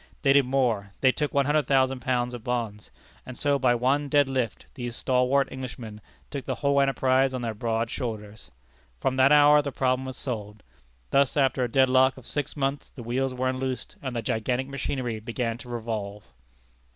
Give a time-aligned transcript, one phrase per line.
[0.23, 2.89] They did more, they took £100,000 of bonds;
[3.23, 7.53] and so by one dead lift these stalwart Englishmen took the whole enterprise on their
[7.53, 8.49] broad shoulders.
[8.99, 10.63] From that hour the problem was solved.
[11.11, 14.67] Thus after a dead lock of six months the wheels were unloosed, and the gigantic
[14.67, 16.25] machinery began to revolve.